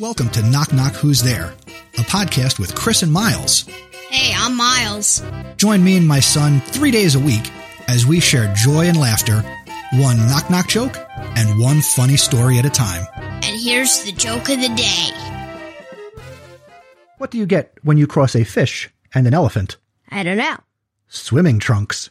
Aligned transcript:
welcome 0.00 0.30
to 0.30 0.42
Knock 0.42 0.72
Knock 0.72 0.94
Who's 0.94 1.22
There, 1.22 1.54
a 1.94 2.02
podcast 2.02 2.58
with 2.60 2.74
Chris 2.74 3.02
and 3.02 3.12
Miles. 3.12 3.62
Hey, 4.10 4.32
I'm 4.36 4.56
Miles. 4.56 5.22
Join 5.56 5.82
me 5.82 5.96
and 5.96 6.06
my 6.06 6.20
son 6.20 6.60
three 6.60 6.90
days 6.90 7.14
a 7.14 7.20
week 7.20 7.50
as 7.88 8.06
we 8.06 8.20
share 8.20 8.52
joy 8.54 8.86
and 8.86 8.98
laughter, 8.98 9.42
one 9.94 10.16
knock 10.28 10.50
knock 10.50 10.68
joke, 10.68 10.96
and 11.16 11.60
one 11.60 11.80
funny 11.80 12.16
story 12.16 12.58
at 12.58 12.64
a 12.64 12.70
time. 12.70 13.06
And 13.16 13.60
here's 13.60 14.04
the 14.04 14.12
joke 14.12 14.48
of 14.48 14.60
the 14.60 14.72
day. 14.76 15.10
What 17.18 17.30
do 17.32 17.38
you 17.38 17.46
get 17.46 17.76
when 17.82 17.98
you 17.98 18.06
cross 18.06 18.36
a 18.36 18.44
fish 18.44 18.90
and 19.14 19.26
an 19.26 19.34
elephant? 19.34 19.78
I 20.10 20.22
don't 20.22 20.38
know. 20.38 20.58
Swimming 21.08 21.58
trunks. 21.58 22.10